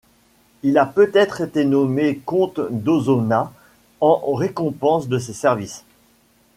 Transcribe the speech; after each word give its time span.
Il 0.63 0.79
a 0.79 0.87
peut-être 0.87 1.41
été 1.41 1.63
nommé 1.63 2.17
comte 2.25 2.59
d'Ausona 2.71 3.53
en 3.99 4.33
récompense 4.33 5.07
de 5.07 5.19
ses 5.19 5.33
services. 5.33 5.85